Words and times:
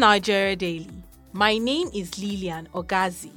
Nigeria 0.00 0.56
Daily. 0.56 0.88
My 1.34 1.58
name 1.58 1.90
is 1.92 2.18
Lilian 2.18 2.68
Ogazi. 2.72 3.32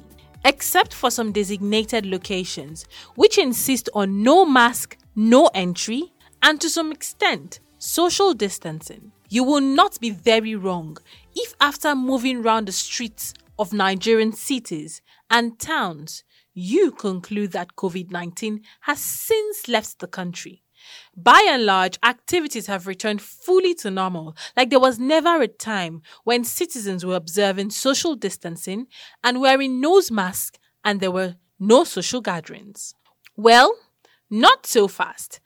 Except 0.46 0.94
for 0.94 1.10
some 1.10 1.30
designated 1.30 2.06
locations, 2.06 2.86
which 3.16 3.36
insist 3.36 3.90
on 3.92 4.22
no 4.22 4.46
mask, 4.46 4.96
no 5.14 5.50
entry, 5.54 6.14
and 6.42 6.58
to 6.62 6.70
some 6.70 6.90
extent, 6.90 7.60
social 7.78 8.32
distancing, 8.32 9.12
you 9.28 9.44
will 9.44 9.60
not 9.60 10.00
be 10.00 10.08
very 10.08 10.54
wrong 10.54 10.96
if 11.36 11.54
after 11.60 11.94
moving 11.94 12.40
round 12.42 12.66
the 12.68 12.72
streets 12.72 13.34
of 13.58 13.74
Nigerian 13.74 14.32
cities 14.32 15.02
and 15.30 15.58
towns, 15.58 16.24
you 16.54 16.92
conclude 16.92 17.52
that 17.52 17.76
COVID 17.76 18.10
19 18.10 18.62
has 18.80 19.00
since 19.00 19.68
left 19.68 19.98
the 19.98 20.06
country. 20.06 20.63
By 21.16 21.46
and 21.48 21.64
large, 21.64 21.98
activities 22.02 22.66
have 22.66 22.86
returned 22.86 23.22
fully 23.22 23.74
to 23.76 23.90
normal, 23.90 24.36
like 24.56 24.70
there 24.70 24.80
was 24.80 24.98
never 24.98 25.40
a 25.40 25.48
time 25.48 26.02
when 26.24 26.44
citizens 26.44 27.04
were 27.04 27.14
observing 27.14 27.70
social 27.70 28.14
distancing 28.16 28.86
and 29.22 29.40
wearing 29.40 29.80
nose 29.80 30.10
masks 30.10 30.58
and 30.84 31.00
there 31.00 31.10
were 31.10 31.36
no 31.58 31.84
social 31.84 32.20
gatherings. 32.20 32.94
Well, 33.36 33.74
not 34.30 34.66
so 34.66 34.88
fast. 34.88 35.40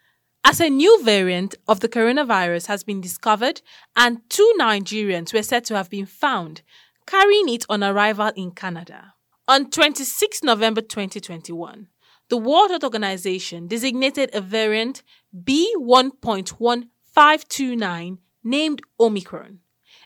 As 0.44 0.60
a 0.60 0.70
new 0.70 1.02
variant 1.04 1.54
of 1.66 1.80
the 1.80 1.88
coronavirus 1.88 2.66
has 2.66 2.82
been 2.82 3.00
discovered 3.00 3.60
and 3.96 4.20
two 4.30 4.50
Nigerians 4.58 5.34
were 5.34 5.42
said 5.42 5.64
to 5.66 5.76
have 5.76 5.90
been 5.90 6.06
found 6.06 6.62
carrying 7.06 7.48
it 7.48 7.64
on 7.68 7.82
arrival 7.82 8.30
in 8.36 8.50
Canada. 8.50 9.14
On 9.46 9.70
26 9.70 10.42
November 10.42 10.82
2021, 10.82 11.88
the 12.28 12.36
World 12.36 12.70
Health 12.70 12.84
Organization 12.84 13.66
designated 13.68 14.28
a 14.34 14.40
variant 14.40 15.04
B1.1529 15.34 18.18
named 18.44 18.82
Omicron, 19.00 19.58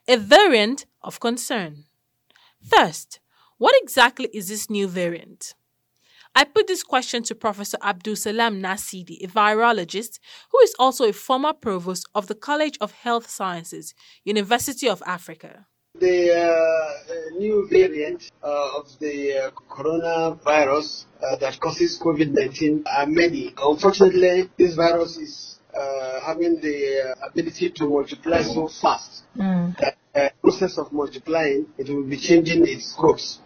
a 0.06 0.16
variant 0.16 0.86
of 1.02 1.20
concern. 1.20 1.84
First, 2.64 3.20
what 3.58 3.74
exactly 3.82 4.30
is 4.32 4.48
this 4.48 4.70
new 4.70 4.88
variant? 4.88 5.52
I 6.34 6.44
put 6.44 6.66
this 6.66 6.82
question 6.82 7.22
to 7.24 7.34
Professor 7.34 7.76
Abdul 7.82 8.16
Salam 8.16 8.62
Nasidi, 8.62 9.22
a 9.22 9.26
virologist 9.26 10.18
who 10.50 10.58
is 10.60 10.74
also 10.78 11.04
a 11.04 11.12
former 11.12 11.52
provost 11.52 12.08
of 12.14 12.28
the 12.28 12.34
College 12.34 12.78
of 12.80 12.92
Health 12.92 13.28
Sciences, 13.28 13.92
University 14.24 14.88
of 14.88 15.02
Africa. 15.06 15.66
The 16.00 16.32
uh, 16.32 17.36
new 17.38 17.68
variant 17.68 18.30
uh, 18.42 18.78
of 18.78 18.98
the 18.98 19.36
uh, 19.36 19.50
coronavirus 19.68 21.04
uh, 21.22 21.36
that 21.36 21.60
causes 21.60 22.00
COVID-19 22.02 22.84
are 22.86 23.04
many. 23.06 23.52
Unfortunately, 23.58 24.48
this 24.56 24.74
virus 24.74 25.18
is 25.18 25.58
uh, 25.78 26.20
having 26.24 26.60
the 26.62 27.14
uh, 27.14 27.28
ability 27.28 27.70
to 27.72 27.86
multiply 27.90 28.40
so 28.42 28.68
fast 28.68 29.24
mm. 29.36 29.76
that 29.80 29.98
the 30.14 30.32
process 30.40 30.78
of 30.78 30.92
multiplying, 30.92 31.66
it 31.76 31.90
will 31.90 32.04
be 32.04 32.16
changing 32.16 32.66
its 32.66 32.94
course. 32.94 33.40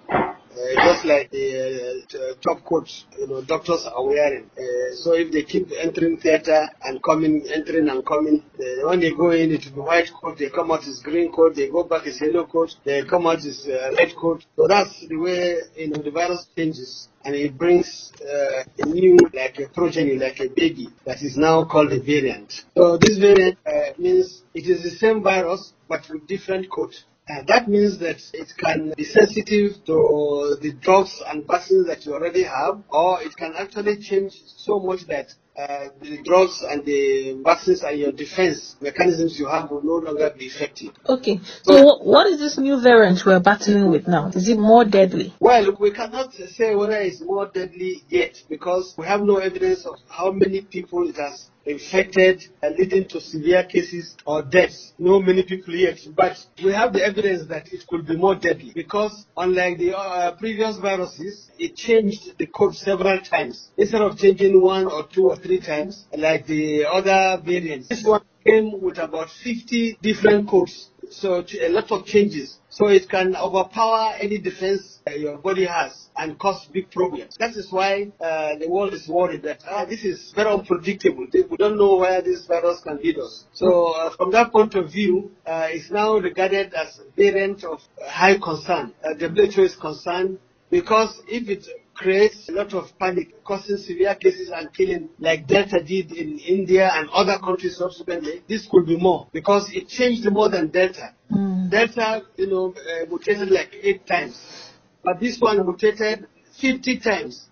Uh, 0.57 0.75
just 0.87 1.05
like 1.05 1.31
the 1.31 2.03
uh, 2.15 2.35
top 2.41 2.65
coat, 2.65 2.91
you 3.19 3.27
know, 3.27 3.43
doctors 3.43 3.85
are 3.85 4.05
wearing. 4.05 4.51
Uh, 4.57 4.95
so 4.95 5.13
if 5.13 5.31
they 5.31 5.43
keep 5.43 5.71
entering 5.79 6.17
theater 6.17 6.67
and 6.83 7.03
coming, 7.03 7.45
entering 7.53 7.89
and 7.91 8.07
coming, 8.07 8.43
uh, 8.59 8.89
when 8.89 9.01
they 9.01 9.11
go 9.11 9.31
in, 9.33 9.53
it 9.53 9.67
will 9.67 9.73
be 9.73 9.81
white 9.81 10.11
coat. 10.15 10.39
They 10.39 10.49
come 10.49 10.73
out 10.73 10.87
as 10.87 11.01
green 11.01 11.31
coat. 11.31 11.55
They 11.57 11.69
go 11.69 11.85
back 11.85 12.07
as 12.07 12.21
yellow 12.23 12.47
coat. 12.47 12.75
They 12.85 13.05
come 13.05 13.27
out 13.27 13.45
as 13.45 13.67
uh, 13.69 13.93
red 13.99 14.17
coat. 14.17 14.47
So 14.57 14.67
that's 14.67 15.07
the 15.07 15.17
way 15.17 15.57
you 15.77 15.89
know 15.91 16.01
the 16.03 16.11
virus 16.11 16.47
changes 16.57 17.09
and 17.27 17.35
it 17.35 17.59
brings 17.59 18.13
uh, 18.23 18.63
a 18.79 18.87
new, 18.87 19.19
like 19.35 19.59
a 19.59 19.69
progeny, 19.69 20.17
like 20.17 20.39
a 20.39 20.49
baby, 20.49 20.89
that 21.05 21.23
is 21.23 21.37
now 21.37 21.65
called 21.65 21.93
a 21.93 21.99
variant. 21.99 22.65
So 22.77 22.97
this 22.99 23.19
variant 23.19 23.59
uh, 23.67 23.93
means 23.99 24.43
it 24.55 24.67
is 24.67 24.85
the 24.85 24.91
same 24.91 25.25
virus, 25.25 25.73
but 25.89 26.09
with 26.09 26.27
different 26.29 26.71
code. 26.71 26.95
And 27.29 27.47
that 27.49 27.69
means 27.69 27.99
that 27.99 28.23
it 28.33 28.53
can 28.57 28.93
be 28.97 29.05
sensitive 29.05 29.85
to 29.87 30.57
the 30.61 30.73
drugs 30.81 31.21
and 31.27 31.47
vaccines 31.47 31.87
that 31.89 32.07
you 32.07 32.15
already 32.15 32.45
have, 32.45 32.83
or 32.89 33.21
it 33.21 33.37
can 33.37 33.55
actually 33.57 33.97
change 33.99 34.33
so 34.57 34.79
much 34.79 35.07
that 35.09 35.35
uh, 35.57 35.89
the 36.03 36.23
drugs 36.23 36.63
and 36.63 36.85
the 36.85 37.41
vaccines 37.45 37.83
and 37.83 37.99
your 37.99 38.13
defense 38.13 38.77
mechanisms 38.81 39.39
you 39.39 39.49
have 39.49 39.71
will 39.71 39.83
no 39.83 39.95
longer 39.95 40.31
be 40.37 40.47
effective. 40.47 40.91
Okay, 41.09 41.41
so, 41.63 41.77
so 41.77 41.97
what 42.03 42.27
is 42.27 42.39
this 42.39 42.59
new 42.59 42.81
variant 42.81 43.25
we're 43.25 43.41
battling 43.41 43.91
with 43.91 44.07
now? 44.07 44.29
Is 44.29 44.49
it 44.49 44.59
more 44.59 44.85
deadly? 44.85 45.35
Well, 45.41 45.77
we 45.81 45.93
cannot 45.93 46.35
say 46.35 46.75
whether 46.75 46.99
it's 46.99 47.21
more 47.21 47.47
deadly 47.47 48.03
yet 48.09 48.43
because 48.49 48.95
we 48.99 49.07
have 49.07 49.23
no 49.23 49.39
evidence 49.39 49.87
of 49.87 49.97
how 50.09 50.31
many 50.31 50.61
people 50.63 51.09
it 51.09 51.17
has 51.17 51.51
infected 51.67 52.43
and 52.63 52.77
leading 52.77 53.07
to 53.09 53.21
severe 53.21 53.65
cases 53.65 54.17
or 54.25 54.43
deaths. 54.43 54.93
No 54.99 55.21
many 55.21 55.43
people 55.43 55.75
yet, 55.75 55.99
but 56.15 56.37
we 56.63 56.73
have 56.73 56.93
the 56.93 57.05
evidence 57.05 57.49
that 57.49 57.73
it 57.73 57.87
could 57.89 58.07
be 58.07 58.17
more 58.17 58.37
deadly 58.37 58.73
because 58.75 59.27
unlike 59.37 59.79
the 59.79 59.97
uh, 59.97 60.33
previous 60.37 60.77
viruses, 60.79 61.51
it 61.59 61.77
changed 61.77 62.39
the 62.39 62.47
code 62.47 62.75
several 62.75 63.21
times. 63.21 63.71
Instead 63.77 64.01
of 64.01 64.17
changing 64.17 64.61
one 64.61 64.87
or 64.87 65.07
two 65.09 65.29
or 65.29 65.37
three 65.37 65.46
times, 65.59 66.05
like 66.17 66.47
the 66.47 66.85
other 66.85 67.41
variants, 67.45 67.89
this 67.89 68.05
one 68.05 68.23
came 68.47 68.81
with 68.81 68.99
about 68.99 69.29
50 69.31 69.99
different 70.03 70.49
codes. 70.49 70.91
So 71.11 71.45
a 71.61 71.69
lot 71.69 71.91
of 71.93 72.05
changes. 72.05 72.59
So 72.69 72.89
it 72.89 73.09
can 73.09 73.37
overpower 73.37 74.15
any 74.21 74.39
defense 74.39 75.01
your 75.15 75.39
body 75.39 75.65
has 75.67 76.09
and 76.17 76.39
cause 76.39 76.67
big 76.73 76.91
problems. 76.91 77.37
That 77.39 77.51
is 77.57 77.71
why 77.71 78.13
uh, 78.21 78.57
the 78.59 78.69
world 78.69 78.93
is 78.93 79.09
worried 79.09 79.43
that 79.43 79.63
ah, 79.69 79.85
this 79.85 80.05
is 80.05 80.33
very 80.35 80.51
unpredictable. 80.51 81.27
We 81.33 81.57
don't 81.57 81.79
know 81.79 81.97
where 81.97 82.21
this 82.23 82.47
virus 82.47 82.81
can 82.81 82.99
lead 82.99 83.19
us. 83.19 83.45
So 83.53 83.93
uh, 83.93 84.17
from 84.17 84.33
that 84.33 84.51
point 84.51 84.75
of 84.75 84.91
view, 84.91 85.31
uh, 85.47 85.69
it's 85.71 85.91
now 85.91 86.17
regarded 86.17 86.75
as 86.75 86.99
a 86.99 87.05
variant 87.17 87.65
of 87.65 87.81
high 88.05 88.39
concern. 88.39 88.93
Uh, 89.05 89.15
WHO 89.15 89.63
is 89.63 89.77
concerned 89.77 90.39
because 90.71 91.21
if 91.29 91.49
it 91.49 91.67
creates 91.97 92.49
a 92.49 92.53
lot 92.53 92.73
of 92.75 92.97
panic, 92.99 93.43
causing 93.45 93.77
severe 93.77 94.15
cases 94.15 94.51
and 94.55 94.73
killing 94.73 95.09
like 95.19 95.47
Delta 95.47 95.83
did 95.83 96.13
in 96.13 96.39
India 96.39 96.91
and 96.93 97.09
other 97.11 97.39
countries 97.39 97.77
subsequently, 97.79 98.43
this 98.49 98.69
could 98.71 98.87
be 98.87 98.97
more 98.97 99.29
because 99.33 99.71
it 99.73 99.89
changed 99.89 100.31
more 100.31 100.49
than 100.49 100.69
Delta. 100.69 101.15
Mm. 101.31 101.71
Delta, 101.71 102.23
you 102.37 102.49
know, 102.49 102.75
uh, 102.75 103.07
mutated 103.09 103.51
like 103.51 103.75
eight 103.83 104.07
times. 104.07 104.71
But 105.03 105.21
this 105.21 105.41
one 105.41 105.65
mutated 105.65 106.27
50 106.61 106.99
times, 106.99 107.49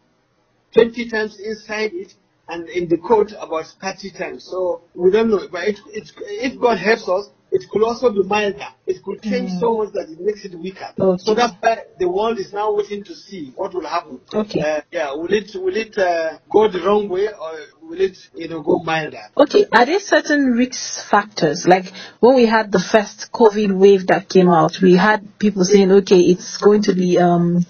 20 0.74 1.08
times 1.10 1.38
inside 1.40 1.92
it, 1.94 2.14
and 2.48 2.68
in 2.68 2.88
the 2.88 2.98
code 2.98 3.32
about 3.40 3.64
30 3.80 4.10
times. 4.12 4.44
So 4.44 4.82
we 4.94 5.10
don't 5.10 5.30
know. 5.30 5.40
But 5.50 5.68
it, 5.68 5.78
it, 5.88 6.10
if 6.18 6.60
God 6.60 6.78
helps 6.78 7.08
us, 7.08 7.28
it 7.54 7.70
could 7.70 7.84
also 7.84 8.10
be 8.10 8.24
milder. 8.24 8.66
It 8.84 9.00
could 9.04 9.22
change 9.22 9.52
mm. 9.52 9.60
so 9.60 9.78
much 9.78 9.92
that 9.92 10.08
it 10.10 10.20
makes 10.20 10.44
it 10.44 10.58
weaker. 10.58 10.92
Okay. 10.98 11.22
So 11.22 11.34
that's 11.34 11.54
why 11.60 11.84
the 12.00 12.08
world 12.08 12.38
is 12.40 12.52
now 12.52 12.74
waiting 12.74 13.04
to 13.04 13.14
see 13.14 13.52
what 13.54 13.72
will 13.72 13.86
happen. 13.86 14.20
Okay. 14.34 14.60
Uh, 14.60 14.80
yeah, 14.90 15.12
will 15.12 15.32
it 15.32 15.52
will 15.54 15.76
it 15.76 15.96
uh, 15.96 16.38
go 16.50 16.66
the 16.68 16.80
wrong 16.80 17.08
way 17.08 17.28
or 17.28 17.52
will 17.80 18.00
it 18.00 18.18
you 18.34 18.48
know 18.48 18.60
go 18.60 18.80
milder? 18.80 19.22
Okay. 19.36 19.66
Are 19.72 19.86
there 19.86 20.00
certain 20.00 20.46
risk 20.46 21.08
factors? 21.08 21.64
Like 21.64 21.92
when 22.18 22.34
we 22.34 22.46
had 22.46 22.72
the 22.72 22.80
first 22.80 23.30
COVID 23.30 23.78
wave 23.78 24.08
that 24.08 24.28
came 24.28 24.48
out, 24.48 24.80
we 24.82 24.96
had 24.96 25.38
people 25.38 25.64
saying, 25.64 25.92
okay, 25.92 26.20
it's 26.20 26.56
going 26.56 26.82
to 26.82 26.92
be 26.92 27.18
um 27.18 27.64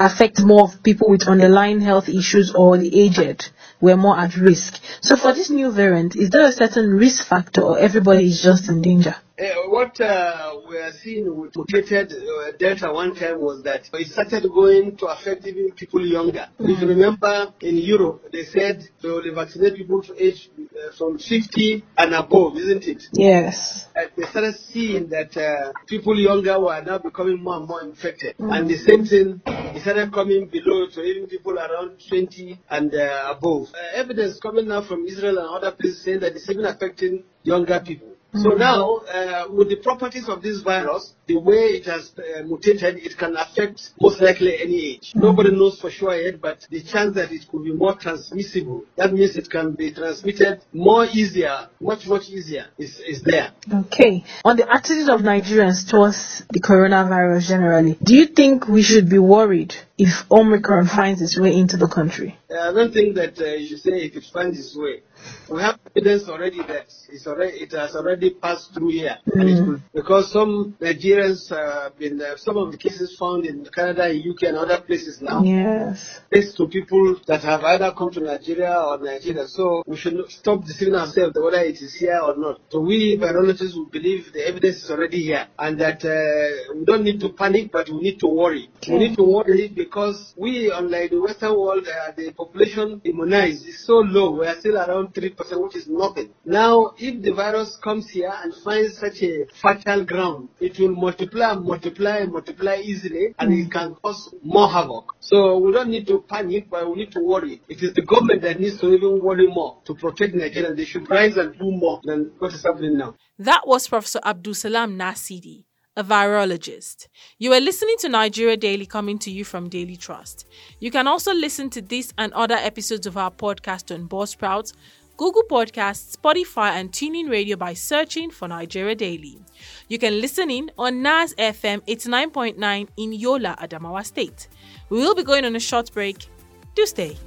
affect 0.00 0.42
more 0.42 0.64
of 0.64 0.82
people 0.82 1.10
with 1.10 1.28
underlying 1.28 1.80
health 1.80 2.08
issues 2.08 2.54
or 2.56 2.76
the 2.76 3.00
aged 3.00 3.50
were 3.80 3.96
more 3.96 4.18
at 4.18 4.36
risk. 4.36 4.78
So 5.00 5.16
for 5.16 5.32
this 5.32 5.50
new 5.50 5.70
variant, 5.72 6.16
is 6.16 6.30
there 6.30 6.46
a 6.46 6.52
certain 6.52 6.90
risk 6.90 7.26
factor 7.26 7.62
or 7.62 7.78
everybody 7.78 8.26
is 8.26 8.42
just 8.42 8.68
in 8.68 8.82
danger? 8.82 9.16
Uh, 9.40 9.70
what 9.70 9.98
uh, 10.02 10.52
we 10.68 10.76
are 10.76 10.92
seeing 10.92 11.34
with 11.34 11.56
mutated 11.56 12.12
uh, 12.12 12.52
Delta 12.58 12.92
one 12.92 13.14
time 13.14 13.40
was 13.40 13.62
that 13.62 13.88
it 13.94 14.06
started 14.08 14.42
going 14.52 14.94
to 14.98 15.06
affect 15.06 15.46
even 15.46 15.70
people 15.72 16.06
younger. 16.06 16.50
Mm-hmm. 16.60 16.70
If 16.70 16.82
you 16.82 16.88
remember, 16.88 17.54
in 17.62 17.78
Europe, 17.78 18.30
they 18.30 18.44
said 18.44 18.86
they 19.00 19.08
will 19.08 19.22
vaccinate 19.34 19.76
people 19.76 20.02
to 20.02 20.22
age 20.22 20.50
uh, 20.58 20.92
from 20.92 21.18
50 21.18 21.82
and 21.96 22.14
above, 22.14 22.56
isn't 22.58 22.84
it? 22.84 23.04
Yes. 23.12 23.86
they 23.94 24.24
started 24.24 24.56
seeing 24.56 25.08
that 25.08 25.34
uh, 25.34 25.72
people 25.86 26.20
younger 26.20 26.60
were 26.60 26.82
now 26.82 26.98
becoming 26.98 27.42
more 27.42 27.56
and 27.56 27.66
more 27.66 27.82
infected. 27.82 28.36
Mm-hmm. 28.36 28.52
And 28.52 28.68
the 28.68 28.76
same 28.76 29.06
thing, 29.06 29.40
it 29.46 29.80
started 29.80 30.12
coming 30.12 30.48
below 30.48 30.86
to 30.88 31.00
even 31.00 31.28
people 31.28 31.58
around 31.58 32.02
20 32.06 32.60
and 32.68 32.94
uh, 32.94 33.34
above. 33.34 33.68
evidence 33.94 34.38
coming 34.38 34.68
now 34.68 34.82
from 34.82 35.06
Israel 35.06 35.38
and 35.38 35.48
other 35.48 35.72
places 35.72 36.04
saying 36.04 36.20
that 36.20 36.36
it's 36.36 36.50
even 36.50 36.66
affecting 36.66 37.24
younger 37.42 37.80
people. 37.80 38.09
So 38.34 38.50
now, 38.50 38.96
uh, 39.12 39.46
with 39.50 39.68
the 39.68 39.76
properties 39.76 40.28
of 40.28 40.40
this 40.42 40.60
virus, 40.62 41.14
the 41.30 41.38
way 41.38 41.74
it 41.78 41.86
has 41.86 42.10
uh, 42.18 42.42
mutated, 42.42 42.96
it 42.96 43.16
can 43.16 43.36
affect 43.36 43.90
most 44.00 44.20
likely 44.20 44.60
any 44.60 44.94
age. 44.94 45.12
Nobody 45.14 45.52
knows 45.52 45.80
for 45.80 45.88
sure 45.90 46.16
yet, 46.16 46.40
but 46.40 46.66
the 46.70 46.82
chance 46.82 47.14
that 47.14 47.30
it 47.30 47.46
could 47.48 47.62
be 47.62 47.72
more 47.72 47.94
transmissible, 47.94 48.84
that 48.96 49.12
means 49.12 49.36
it 49.36 49.48
can 49.48 49.72
be 49.74 49.92
transmitted 49.92 50.60
more 50.72 51.04
easier, 51.06 51.68
much, 51.80 52.06
much 52.08 52.28
easier, 52.30 52.66
is, 52.78 52.98
is 53.06 53.22
there. 53.22 53.52
Okay. 53.72 54.24
On 54.44 54.56
the 54.56 54.68
attitude 54.68 55.08
of 55.08 55.20
Nigerians 55.20 55.88
towards 55.88 56.42
the 56.50 56.60
coronavirus 56.60 57.46
generally, 57.46 57.96
do 58.02 58.14
you 58.14 58.26
think 58.26 58.66
we 58.66 58.82
should 58.82 59.08
be 59.08 59.18
worried 59.18 59.74
if 59.96 60.28
Omicron 60.32 60.86
finds 60.86 61.22
its 61.22 61.38
way 61.38 61.54
into 61.56 61.76
the 61.76 61.86
country? 61.86 62.36
I 62.50 62.72
don't 62.72 62.92
think 62.92 63.14
that 63.14 63.38
uh, 63.38 63.44
you 63.54 63.68
should 63.68 63.80
say 63.80 63.92
if 64.02 64.16
it 64.16 64.24
finds 64.32 64.58
its 64.58 64.76
way. 64.76 65.02
We 65.48 65.60
have 65.60 65.78
evidence 65.94 66.28
already 66.28 66.58
that 66.58 66.86
it's 67.12 67.26
already, 67.26 67.58
it 67.58 67.72
has 67.72 67.94
already 67.94 68.30
passed 68.30 68.72
through 68.74 68.90
here. 68.90 69.18
Mm. 69.28 69.82
because 69.94 70.32
some 70.32 70.74
Nigerians 70.80 71.19
Nigerians 71.20 71.52
uh, 71.52 71.90
been 71.98 72.20
uh, 72.20 72.36
some 72.36 72.56
of 72.56 72.72
the 72.72 72.78
cases 72.78 73.16
found 73.18 73.46
in 73.46 73.64
Canada, 73.66 74.08
UK, 74.08 74.42
and 74.48 74.56
other 74.56 74.80
places 74.80 75.20
now. 75.20 75.42
Yes. 75.42 76.20
It's 76.30 76.54
to 76.54 76.66
people 76.68 77.16
that 77.26 77.42
have 77.42 77.62
either 77.64 77.92
come 77.96 78.10
to 78.12 78.20
Nigeria 78.20 78.74
or 78.80 78.98
Nigeria. 78.98 79.46
So 79.48 79.82
we 79.86 79.96
should 79.96 80.30
stop 80.30 80.64
deceiving 80.64 80.94
ourselves 80.94 81.36
whether 81.36 81.60
it 81.60 81.80
is 81.80 81.94
here 81.94 82.18
or 82.22 82.36
not. 82.36 82.60
So 82.70 82.80
we 82.80 83.18
virologists 83.18 83.74
will 83.74 83.86
believe 83.86 84.32
the 84.32 84.46
evidence 84.46 84.84
is 84.84 84.90
already 84.90 85.22
here 85.22 85.46
and 85.58 85.80
that 85.80 86.04
uh, 86.04 86.74
we 86.74 86.84
don't 86.84 87.04
need 87.04 87.20
to 87.20 87.30
panic, 87.30 87.70
but 87.72 87.88
we 87.88 88.00
need 88.00 88.20
to 88.20 88.26
worry. 88.26 88.70
We 88.88 88.98
need 88.98 89.16
to 89.16 89.22
worry 89.24 89.68
because 89.68 90.34
we, 90.36 90.70
unlike 90.72 91.10
the 91.10 91.20
Western 91.20 91.52
world, 91.52 91.86
uh, 91.86 92.12
the 92.16 92.32
population 92.32 93.00
immunized 93.04 93.66
is 93.66 93.84
so 93.86 93.94
low. 93.98 94.38
We 94.38 94.46
are 94.46 94.58
still 94.58 94.76
around 94.76 95.14
3%, 95.14 95.62
which 95.62 95.76
is 95.76 95.88
nothing. 95.88 96.30
Now, 96.44 96.92
if 96.98 97.22
the 97.22 97.32
virus 97.32 97.76
comes 97.82 98.08
here 98.08 98.32
and 98.42 98.54
finds 98.64 98.98
such 98.98 99.22
a 99.22 99.46
fertile 99.60 100.04
ground, 100.04 100.48
it 100.60 100.78
will 100.78 100.94
multiply 101.10 101.54
multiply 101.54 102.24
multiply 102.24 102.76
easily 102.76 103.34
and 103.38 103.52
it 103.52 103.70
can 103.70 103.94
cause 103.96 104.32
more 104.42 104.68
havoc. 104.68 105.14
So 105.20 105.58
we 105.58 105.72
don't 105.72 105.90
need 105.90 106.06
to 106.08 106.22
panic, 106.28 106.70
but 106.70 106.88
we 106.88 106.96
need 107.00 107.12
to 107.12 107.20
worry. 107.20 107.60
It 107.68 107.82
is 107.82 107.92
the 107.94 108.02
government 108.02 108.42
that 108.42 108.60
needs 108.60 108.78
to 108.80 108.92
even 108.94 109.20
worry 109.20 109.46
more 109.48 109.78
to 109.86 109.94
protect 109.94 110.34
Nigeria. 110.34 110.72
They 110.74 110.84
should 110.84 111.08
rise 111.10 111.36
and 111.36 111.58
do 111.58 111.70
more 111.70 112.00
than 112.04 112.32
what 112.38 112.52
is 112.52 112.62
happening 112.62 112.96
now. 112.96 113.14
That 113.38 113.66
was 113.66 113.88
Professor 113.88 114.20
Abdul 114.24 114.54
Salam 114.54 114.96
Nasidi, 114.96 115.64
a 115.96 116.04
virologist. 116.04 117.08
You 117.38 117.52
are 117.54 117.60
listening 117.60 117.96
to 118.00 118.08
Nigeria 118.08 118.56
Daily 118.56 118.86
coming 118.86 119.18
to 119.20 119.30
you 119.30 119.44
from 119.44 119.68
Daily 119.68 119.96
Trust. 119.96 120.46
You 120.78 120.90
can 120.90 121.06
also 121.06 121.32
listen 121.34 121.70
to 121.70 121.82
this 121.82 122.12
and 122.18 122.32
other 122.34 122.54
episodes 122.56 123.06
of 123.06 123.16
our 123.16 123.30
podcast 123.30 123.94
on 123.94 124.08
Buzzsprout, 124.08 124.72
Google 125.20 125.42
Podcasts, 125.42 126.16
Spotify, 126.16 126.70
and 126.80 126.90
TuneIn 126.92 127.28
Radio 127.28 127.54
by 127.54 127.74
searching 127.74 128.30
for 128.30 128.48
Nigeria 128.48 128.94
Daily. 128.94 129.38
You 129.86 129.98
can 129.98 130.18
listen 130.18 130.50
in 130.50 130.70
on 130.78 131.02
NAS 131.02 131.34
FM 131.34 131.80
89.9 131.86 132.88
in 132.96 133.12
Yola, 133.12 133.54
Adamawa 133.60 134.02
State. 134.06 134.48
We 134.88 134.96
will 134.96 135.14
be 135.14 135.22
going 135.22 135.44
on 135.44 135.54
a 135.54 135.60
short 135.60 135.92
break. 135.92 136.26
Do 136.74 136.86
stay. 136.86 137.18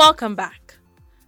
Welcome 0.00 0.34
back. 0.34 0.78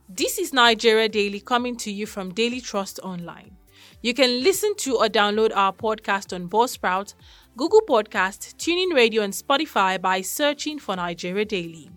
This 0.08 0.38
is 0.38 0.54
Nigeria 0.54 1.06
Daily 1.06 1.40
coming 1.40 1.76
to 1.76 1.92
you 1.92 2.06
from 2.06 2.32
Daily 2.32 2.58
Trust 2.58 2.98
Online. 3.02 3.54
You 4.00 4.14
can 4.14 4.42
listen 4.42 4.74
to 4.76 4.96
or 4.96 5.08
download 5.08 5.50
our 5.54 5.74
podcast 5.74 6.34
on 6.34 6.48
Buzzsprout, 6.48 7.12
Google 7.54 7.82
Podcast, 7.82 8.54
TuneIn 8.56 8.94
Radio, 8.96 9.24
and 9.24 9.34
Spotify 9.34 10.00
by 10.00 10.22
searching 10.22 10.78
for 10.78 10.96
Nigeria 10.96 11.44
Daily. 11.44 11.90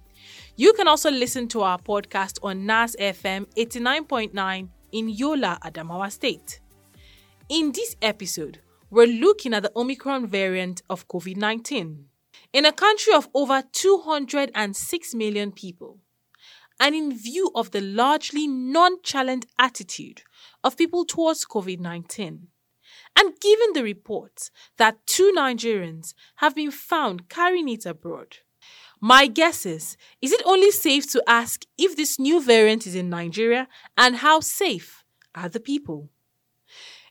You 0.57 0.73
can 0.73 0.89
also 0.89 1.09
listen 1.09 1.47
to 1.47 1.61
our 1.61 1.77
podcast 1.77 2.39
on 2.43 2.65
NAS 2.65 2.97
FM 2.99 3.45
89.9 3.55 4.67
in 4.91 5.07
Yola, 5.07 5.57
Adamawa 5.63 6.11
State. 6.11 6.59
In 7.47 7.71
this 7.71 7.95
episode, 8.01 8.59
we're 8.89 9.07
looking 9.07 9.53
at 9.53 9.63
the 9.63 9.71
Omicron 9.77 10.27
variant 10.27 10.81
of 10.89 11.07
COVID 11.07 11.37
19. 11.37 12.03
In 12.51 12.65
a 12.65 12.73
country 12.73 13.13
of 13.13 13.29
over 13.33 13.63
206 13.71 15.15
million 15.15 15.53
people, 15.53 15.99
and 16.79 16.95
in 16.95 17.17
view 17.17 17.51
of 17.55 17.71
the 17.71 17.81
largely 17.81 18.47
nonchalant 18.47 19.45
attitude 19.57 20.23
of 20.63 20.77
people 20.77 21.05
towards 21.05 21.45
COVID 21.45 21.79
19, 21.79 22.47
and 23.15 23.39
given 23.39 23.73
the 23.73 23.83
reports 23.83 24.51
that 24.77 25.05
two 25.05 25.33
Nigerians 25.37 26.13
have 26.37 26.55
been 26.55 26.71
found 26.71 27.29
carrying 27.29 27.69
it 27.69 27.85
abroad, 27.85 28.37
my 28.99 29.27
guess 29.27 29.65
is 29.65 29.97
is 30.21 30.31
it 30.31 30.41
only 30.45 30.71
safe 30.71 31.09
to 31.11 31.23
ask 31.27 31.65
if 31.77 31.95
this 31.95 32.19
new 32.19 32.41
variant 32.41 32.87
is 32.87 32.95
in 32.95 33.09
Nigeria 33.09 33.67
and 33.97 34.17
how 34.17 34.39
safe 34.39 35.03
are 35.33 35.49
the 35.49 35.59
people? 35.59 36.09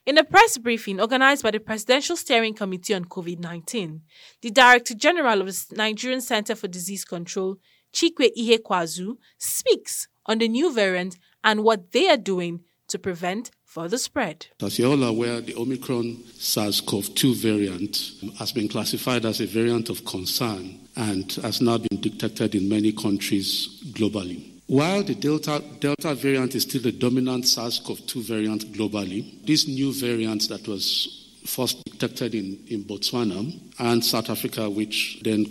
In 0.05 0.19
a 0.19 0.23
press 0.23 0.59
briefing 0.59 1.01
organized 1.01 1.41
by 1.41 1.49
the 1.49 1.59
Presidential 1.59 2.15
Steering 2.15 2.53
Committee 2.53 2.93
on 2.93 3.05
COVID 3.05 3.39
19, 3.39 4.01
the 4.41 4.51
Director 4.51 4.93
General 4.93 5.41
of 5.41 5.47
the 5.47 5.75
Nigerian 5.75 6.21
Center 6.21 6.53
for 6.53 6.67
Disease 6.67 7.03
Control, 7.05 7.57
Chikwe 7.95 8.31
Ihekwazu, 8.37 9.17
speaks 9.37 10.07
on 10.25 10.39
the 10.39 10.49
new 10.49 10.73
variant 10.73 11.17
and 11.43 11.63
what 11.63 11.91
they 11.93 12.09
are 12.09 12.17
doing 12.17 12.61
to 12.89 12.99
prevent 12.99 13.51
further 13.63 13.97
spread. 13.97 14.47
As 14.61 14.77
you're 14.77 14.91
all 14.91 15.03
aware, 15.03 15.39
the 15.41 15.55
Omicron 15.55 16.23
SARS 16.37 16.81
CoV 16.81 17.15
2 17.15 17.35
variant 17.35 18.11
has 18.37 18.51
been 18.51 18.67
classified 18.67 19.25
as 19.25 19.39
a 19.39 19.45
variant 19.47 19.89
of 19.89 20.05
concern 20.05 20.79
and 20.95 21.31
has 21.41 21.61
now 21.61 21.77
been 21.77 22.01
detected 22.01 22.53
in 22.53 22.69
many 22.69 22.91
countries 22.91 23.81
globally. 23.93 24.51
While 24.67 25.03
the 25.03 25.15
Delta, 25.15 25.63
Delta 25.79 26.15
variant 26.15 26.55
is 26.55 26.63
still 26.63 26.81
the 26.81 26.91
dominant 26.91 27.47
SARS 27.47 27.79
CoV 27.79 28.05
2 28.07 28.23
variant 28.23 28.73
globally, 28.73 29.45
this 29.45 29.67
new 29.67 29.93
variant 29.93 30.49
that 30.49 30.67
was 30.67 31.31
first 31.45 31.83
detected 31.85 32.35
in, 32.35 32.59
in 32.67 32.83
Botswana 32.83 33.57
and 33.79 34.03
South 34.03 34.29
Africa, 34.29 34.69
which 34.69 35.19
then 35.23 35.45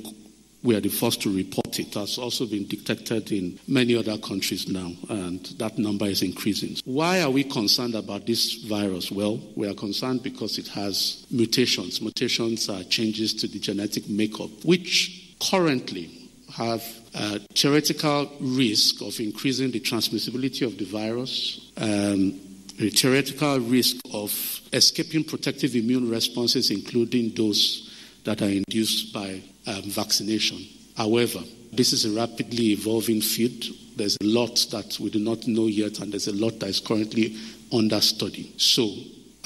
we 0.64 0.74
are 0.74 0.80
the 0.80 0.88
first 0.88 1.20
to 1.22 1.34
report 1.34 1.78
it, 1.78 1.92
has 1.92 2.16
also 2.16 2.46
been 2.46 2.66
detected 2.66 3.30
in 3.30 3.58
many 3.68 3.94
other 3.94 4.16
countries 4.16 4.66
now, 4.66 4.90
and 5.10 5.44
that 5.58 5.76
number 5.76 6.06
is 6.06 6.22
increasing. 6.22 6.74
Why 6.86 7.20
are 7.20 7.30
we 7.30 7.44
concerned 7.44 7.94
about 7.94 8.26
this 8.26 8.54
virus? 8.64 9.12
Well, 9.12 9.38
we 9.54 9.68
are 9.68 9.74
concerned 9.74 10.22
because 10.22 10.56
it 10.56 10.68
has 10.68 11.26
mutations. 11.30 12.00
Mutations 12.00 12.70
are 12.70 12.82
changes 12.84 13.34
to 13.34 13.46
the 13.46 13.58
genetic 13.58 14.08
makeup, 14.08 14.48
which 14.64 15.36
currently 15.38 16.10
have 16.54 16.82
a 17.14 17.40
theoretical 17.54 18.30
risk 18.40 19.02
of 19.02 19.20
increasing 19.20 19.70
the 19.70 19.80
transmissibility 19.80 20.66
of 20.66 20.78
the 20.78 20.86
virus, 20.86 21.70
um, 21.76 22.40
a 22.80 22.88
theoretical 22.88 23.60
risk 23.60 23.96
of 24.12 24.32
escaping 24.72 25.24
protective 25.24 25.76
immune 25.76 26.08
responses, 26.08 26.70
including 26.70 27.34
those 27.34 27.93
that 28.24 28.42
are 28.42 28.48
induced 28.48 29.12
by 29.12 29.40
um, 29.66 29.82
vaccination. 29.82 30.58
However, 30.96 31.40
this 31.72 31.92
is 31.92 32.04
a 32.04 32.10
rapidly 32.10 32.72
evolving 32.72 33.20
field. 33.20 33.64
There's 33.96 34.16
a 34.20 34.24
lot 34.24 34.66
that 34.70 34.98
we 35.00 35.10
do 35.10 35.18
not 35.18 35.46
know 35.46 35.66
yet, 35.66 36.00
and 36.00 36.12
there's 36.12 36.28
a 36.28 36.34
lot 36.34 36.60
that 36.60 36.68
is 36.68 36.80
currently 36.80 37.36
under 37.72 38.00
study. 38.00 38.52
So, 38.56 38.88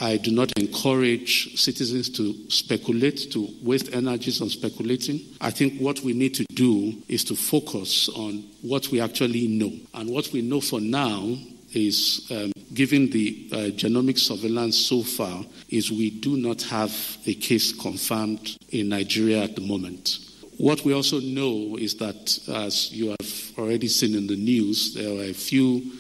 I 0.01 0.17
do 0.17 0.31
not 0.31 0.57
encourage 0.57 1.59
citizens 1.59 2.09
to 2.11 2.51
speculate, 2.51 3.33
to 3.33 3.49
waste 3.63 3.93
energies 3.93 4.41
on 4.41 4.49
speculating. 4.49 5.21
I 5.41 5.51
think 5.51 5.81
what 5.81 6.01
we 6.01 6.13
need 6.13 6.35
to 6.35 6.45
do 6.55 6.95
is 7.09 7.25
to 7.25 7.35
focus 7.35 8.09
on 8.11 8.45
what 8.63 8.89
we 8.89 9.01
actually 9.01 9.49
know. 9.49 9.73
And 9.95 10.11
what 10.11 10.33
we 10.33 10.41
know 10.41 10.61
for 10.61 10.81
now 10.81 11.37
is, 11.73 12.31
um, 12.31 12.53
given 12.79 13.11
the 13.11 13.49
uh, 13.51 13.57
genomic 13.75 14.17
surveillance 14.17 14.79
so 14.79 15.03
far, 15.03 15.45
is 15.69 15.91
we 15.91 16.11
do 16.11 16.37
not 16.37 16.63
have 16.63 16.93
a 17.27 17.35
case 17.35 17.73
confirmed 17.73 18.57
in 18.71 18.89
Nigeria 18.89 19.43
at 19.43 19.57
the 19.57 19.61
moment. 19.61 20.19
What 20.59 20.85
we 20.85 20.93
also 20.95 21.19
know 21.19 21.77
is 21.77 21.97
that, 21.97 22.39
as 22.47 22.93
you 22.93 23.09
have 23.09 23.59
already 23.59 23.89
seen 23.89 24.15
in 24.15 24.29
the 24.29 24.37
news, 24.37 24.95
there 24.95 25.11
are 25.19 25.25
a 25.25 25.33
few, 25.33 25.91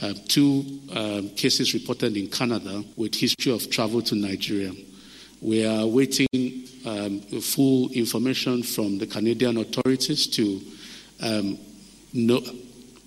uh, 0.00 0.14
two 0.28 0.64
um, 0.94 1.30
cases 1.30 1.74
reported 1.74 2.16
in 2.16 2.28
Canada 2.28 2.84
with 2.96 3.16
history 3.16 3.50
of 3.50 3.68
travel 3.68 4.00
to 4.02 4.14
Nigeria. 4.14 4.70
We 5.42 5.66
are 5.66 5.88
waiting 5.88 6.68
um, 6.86 7.20
full 7.40 7.90
information 7.90 8.62
from 8.62 8.98
the 8.98 9.08
Canadian 9.08 9.56
authorities 9.56 10.28
to 10.28 10.60
um, 11.20 11.58
know 12.12 12.40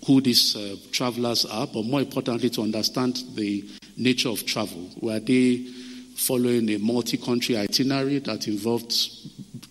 who 0.06 0.22
these 0.22 0.56
uh, 0.56 0.76
travelers 0.92 1.46
are, 1.46 1.68
but 1.68 1.86
more 1.86 2.02
importantly, 2.02 2.50
to 2.50 2.62
understand 2.62 3.24
the 3.36 3.64
nature 3.98 4.30
of 4.30 4.46
travel. 4.46 4.90
Were 5.00 5.20
they 5.20 5.58
following 6.16 6.70
a 6.70 6.78
multi 6.78 7.18
country 7.18 7.58
itinerary 7.58 8.20
that 8.20 8.48
involved 8.48 8.94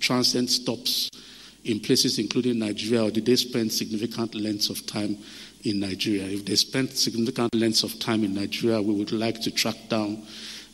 transient 0.00 0.50
stops 0.50 1.10
in 1.64 1.80
places 1.80 2.18
including 2.18 2.58
Nigeria, 2.58 3.04
or 3.04 3.10
did 3.10 3.26
they 3.26 3.36
spend 3.36 3.72
significant 3.72 4.34
lengths 4.34 4.70
of 4.70 4.86
time 4.86 5.18
in 5.64 5.80
Nigeria? 5.80 6.24
If 6.24 6.44
they 6.46 6.56
spent 6.56 6.96
significant 6.96 7.54
lengths 7.54 7.82
of 7.82 7.98
time 7.98 8.24
in 8.24 8.34
Nigeria, 8.34 8.80
we 8.80 8.94
would 8.94 9.12
like 9.12 9.40
to 9.42 9.50
track 9.50 9.76
down 9.88 10.22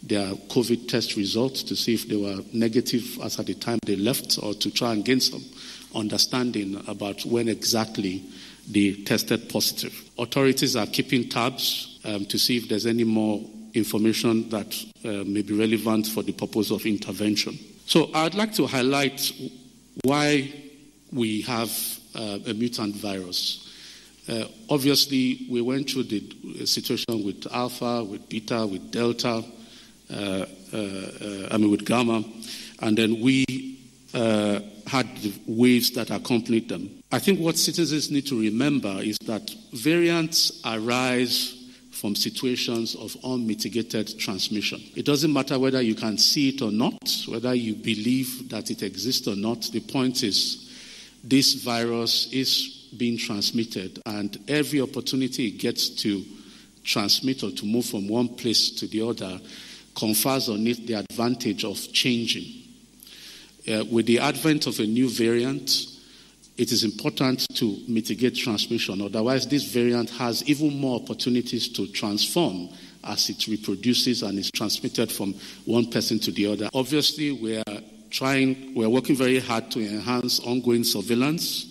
their 0.03 0.35
COVID 0.35 0.89
test 0.89 1.17
results 1.17 1.63
to 1.65 1.75
see 1.75 1.95
if 1.95 2.09
they 2.09 2.17
were 2.17 2.39
negative 2.53 3.19
as 3.23 3.41
at 3.41 3.47
the 3.47 3.55
time 3.55 3.79
they 3.85 3.97
left, 3.97 4.39
or 4.43 4.55
to 4.55 4.71
try 4.71 4.93
and 4.93 5.05
gain 5.05 5.21
some 5.21 5.45
understanding 5.95 6.83
about 6.87 7.25
when 7.25 7.49
exactly 7.49 8.23
they 8.69 8.95
tested 9.05 9.49
positive. 9.49 9.95
Authorities 10.19 10.77
are 10.77 10.87
keeping 10.87 11.29
tabs 11.29 11.99
um, 12.05 12.25
to 12.27 12.39
see 12.39 12.57
if 12.57 12.69
there's 12.69 12.87
any 12.87 13.05
more 13.05 13.41
information 13.75 14.49
that 14.49 14.75
uh, 15.05 15.25
may 15.25 15.43
be 15.43 15.55
relevant 15.55 16.07
for 16.07 16.23
the 16.23 16.33
purpose 16.33 16.71
of 16.71 16.87
intervention. 16.87 17.59
So 17.87 18.11
I'd 18.15 18.35
like 18.35 18.53
to 18.55 18.67
highlight 18.67 19.33
why 20.05 20.53
we 21.13 21.43
have 21.43 21.71
uh, 22.15 22.39
a 22.47 22.55
mutant 22.55 22.97
virus. 22.97 23.63
Uh, 24.29 24.45
obviously, 24.69 25.47
we 25.49 25.61
went 25.61 25.89
through 25.91 26.05
the 26.05 26.67
situation 26.67 27.25
with 27.25 27.47
Alpha, 27.53 28.03
with 28.03 28.29
Beta, 28.29 28.67
with 28.67 28.91
Delta, 28.91 29.45
uh, 30.11 30.15
uh, 30.15 30.47
uh, 30.77 31.49
I 31.51 31.59
mean, 31.59 31.71
with 31.71 31.85
Gamma, 31.85 32.25
and 32.81 32.99
then 32.99 33.21
we 33.21 33.45
had 34.87 35.17
the 35.19 35.33
waves 35.47 35.91
that 35.93 36.11
accompanied 36.11 36.69
them. 36.69 37.03
I 37.13 37.19
think 37.19 37.41
what 37.41 37.57
citizens 37.57 38.11
need 38.11 38.27
to 38.29 38.41
remember 38.41 39.01
is 39.01 39.19
that 39.27 39.51
variants 39.73 40.61
arise 40.65 41.55
from 41.91 42.15
situations 42.15 42.95
of 42.95 43.17
unmitigated 43.25 44.19
transmission. 44.19 44.81
It 44.95 45.07
doesn't 45.07 45.33
matter 45.33 45.59
whether 45.59 45.81
you 45.81 45.95
can 45.95 46.19
see 46.19 46.51
it 46.51 46.63
or 46.63 46.71
not, 46.71 47.25
whether 47.27 47.55
you 47.55 47.75
believe 47.75 48.51
that 48.51 48.71
it 48.71 48.83
exists 48.83 49.27
or 49.27 49.37
not. 49.37 49.63
The 49.63 49.81
point 49.81 50.23
is, 50.23 50.63
this 51.25 51.55
virus 51.55 52.29
is 52.33 52.89
being 52.97 53.19
transmitted, 53.19 54.01
and 54.07 54.39
every 54.47 54.81
opportunity 54.81 55.49
it 55.49 55.59
gets 55.59 55.89
to 56.03 56.23
transmit 56.85 57.43
or 57.43 57.51
to 57.51 57.67
move 57.67 57.87
from 57.87 58.09
one 58.09 58.29
place 58.29 58.71
to 58.71 58.87
the 58.87 59.03
other 59.03 59.41
confers 59.97 60.49
on 60.49 60.67
it 60.67 60.87
the 60.87 60.95
advantage 60.95 61.65
of 61.65 61.93
changing. 61.93 62.66
Uh, 63.69 63.85
with 63.91 64.07
the 64.07 64.19
advent 64.21 64.67
of 64.67 64.79
a 64.79 64.87
new 64.87 65.09
variant, 65.09 65.87
it 66.57 66.73
is 66.73 66.85
important 66.85 67.47
to 67.55 67.79
mitigate 67.89 68.37
transmission. 68.37 69.03
Otherwise, 69.03 69.47
this 69.47 69.65
variant 69.65 70.09
has 70.11 70.49
even 70.49 70.79
more 70.79 71.01
opportunities 71.01 71.69
to 71.69 71.87
transform 71.89 72.69
as 73.05 73.29
it 73.29 73.47
reproduces 73.47 74.23
and 74.23 74.39
is 74.39 74.51
transmitted 74.51 75.11
from 75.11 75.35
one 75.65 75.91
person 75.91 76.19
to 76.19 76.31
the 76.31 76.47
other. 76.47 76.69
Obviously, 76.75 77.33
we 77.33 77.57
are 77.57 77.81
trying, 78.11 78.75
we're 78.75 78.89
working 78.89 79.17
very 79.17 79.39
hard 79.39 79.71
to 79.73 79.81
enhance 79.81 80.41
ongoing 80.41 80.85
surveillance, 80.85 81.67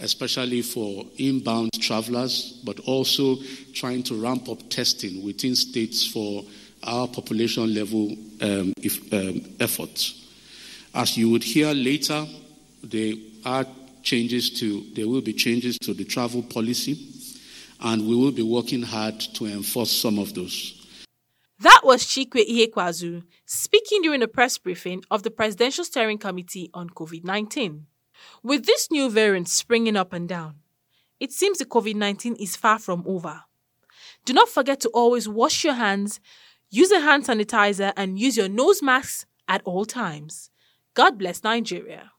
especially 0.00 0.62
for 0.62 1.04
inbound 1.16 1.70
travelers, 1.80 2.60
but 2.64 2.80
also 2.80 3.36
trying 3.72 4.02
to 4.02 4.20
ramp 4.20 4.48
up 4.48 4.58
testing 4.68 5.24
within 5.24 5.54
states 5.54 6.06
for 6.06 6.44
our 6.82 7.06
population 7.08 7.72
level 7.74 8.12
um, 8.40 8.72
if, 8.82 9.12
um, 9.12 9.42
efforts. 9.60 10.19
As 10.94 11.16
you 11.16 11.30
would 11.30 11.44
hear 11.44 11.72
later, 11.72 12.26
there 12.82 13.14
are 13.44 13.64
changes 14.02 14.50
to, 14.58 14.84
there 14.94 15.06
will 15.06 15.20
be 15.20 15.32
changes 15.32 15.78
to 15.78 15.94
the 15.94 16.04
travel 16.04 16.42
policy, 16.42 16.98
and 17.80 18.06
we 18.08 18.16
will 18.16 18.32
be 18.32 18.42
working 18.42 18.82
hard 18.82 19.20
to 19.20 19.46
enforce 19.46 19.92
some 19.92 20.18
of 20.18 20.34
those. 20.34 20.76
That 21.60 21.82
was 21.84 22.04
Chikwe 22.04 22.44
Ihekwazu 22.48 23.22
speaking 23.44 24.02
during 24.02 24.22
a 24.22 24.28
press 24.28 24.58
briefing 24.58 25.04
of 25.10 25.22
the 25.22 25.30
Presidential 25.30 25.84
Steering 25.84 26.18
Committee 26.18 26.70
on 26.74 26.90
COVID 26.90 27.24
19. 27.24 27.86
With 28.42 28.66
this 28.66 28.90
new 28.90 29.10
variant 29.10 29.48
springing 29.48 29.96
up 29.96 30.12
and 30.12 30.28
down, 30.28 30.56
it 31.20 31.32
seems 31.32 31.58
the 31.58 31.66
COVID 31.66 31.94
19 31.94 32.36
is 32.36 32.56
far 32.56 32.78
from 32.78 33.04
over. 33.06 33.42
Do 34.24 34.32
not 34.32 34.48
forget 34.48 34.80
to 34.80 34.88
always 34.88 35.28
wash 35.28 35.64
your 35.64 35.74
hands, 35.74 36.18
use 36.70 36.90
a 36.90 37.00
hand 37.00 37.26
sanitizer, 37.26 37.92
and 37.96 38.18
use 38.18 38.36
your 38.36 38.48
nose 38.48 38.82
masks 38.82 39.26
at 39.46 39.62
all 39.64 39.84
times. 39.84 40.49
God 40.94 41.18
bless 41.18 41.44
Nigeria. 41.44 42.12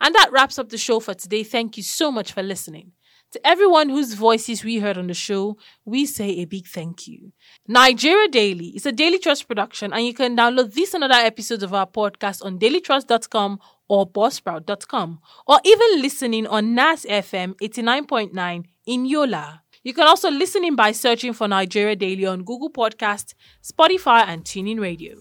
And 0.00 0.14
that 0.14 0.32
wraps 0.32 0.58
up 0.58 0.68
the 0.68 0.78
show 0.78 1.00
for 1.00 1.14
today. 1.14 1.44
Thank 1.44 1.76
you 1.76 1.82
so 1.82 2.10
much 2.10 2.32
for 2.32 2.42
listening. 2.42 2.92
To 3.32 3.44
everyone 3.44 3.88
whose 3.88 4.14
voices 4.14 4.62
we 4.62 4.78
heard 4.78 4.96
on 4.96 5.08
the 5.08 5.14
show, 5.14 5.56
we 5.84 6.06
say 6.06 6.28
a 6.36 6.44
big 6.44 6.68
thank 6.68 7.08
you. 7.08 7.32
Nigeria 7.66 8.28
Daily 8.28 8.68
is 8.76 8.86
a 8.86 8.92
Daily 8.92 9.18
Trust 9.18 9.48
production, 9.48 9.92
and 9.92 10.06
you 10.06 10.14
can 10.14 10.36
download 10.36 10.72
this 10.74 10.94
and 10.94 11.02
other 11.02 11.14
episodes 11.14 11.64
of 11.64 11.74
our 11.74 11.86
podcast 11.86 12.44
on 12.44 12.60
dailytrust.com 12.60 13.58
or 13.88 14.08
buzzsprout.com, 14.08 15.18
or 15.48 15.60
even 15.64 16.00
listening 16.00 16.46
on 16.46 16.76
NAS 16.76 17.04
FM 17.06 17.54
89.9 17.56 18.64
in 18.86 19.04
Yola. 19.04 19.62
You 19.82 19.92
can 19.92 20.06
also 20.06 20.30
listen 20.30 20.64
in 20.64 20.76
by 20.76 20.92
searching 20.92 21.32
for 21.32 21.48
Nigeria 21.48 21.96
Daily 21.96 22.24
on 22.26 22.44
Google 22.44 22.70
Podcast, 22.70 23.34
Spotify, 23.62 24.24
and 24.28 24.44
TuneIn 24.44 24.80
Radio. 24.80 25.16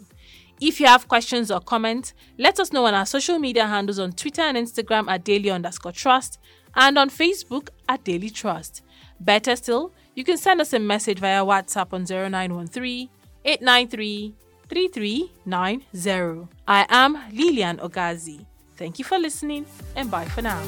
If 0.65 0.79
you 0.79 0.85
have 0.85 1.09
questions 1.09 1.51
or 1.51 1.59
comments, 1.59 2.13
let 2.37 2.57
us 2.57 2.71
know 2.71 2.85
on 2.85 2.93
our 2.93 3.05
social 3.05 3.37
media 3.37 3.67
handles 3.67 3.99
on 3.99 4.13
Twitter 4.13 4.43
and 4.43 4.55
Instagram 4.57 5.09
at 5.09 5.25
daily 5.25 5.49
underscore 5.49 5.91
trust 5.91 6.39
and 6.73 6.97
on 6.97 7.09
Facebook 7.09 7.67
at 7.89 8.05
Daily 8.05 8.29
Trust. 8.29 8.81
Better 9.19 9.57
still, 9.57 9.91
you 10.15 10.23
can 10.23 10.37
send 10.37 10.61
us 10.61 10.71
a 10.71 10.79
message 10.79 11.19
via 11.19 11.43
WhatsApp 11.43 11.91
on 11.91 12.05
0913 12.05 13.09
893 13.43 14.35
3390. 14.69 16.47
I 16.65 16.85
am 16.87 17.17
Lilian 17.33 17.79
Ogazi. 17.79 18.45
Thank 18.77 18.99
you 18.99 19.03
for 19.03 19.19
listening 19.19 19.65
and 19.97 20.09
bye 20.09 20.23
for 20.23 20.41
now. 20.41 20.63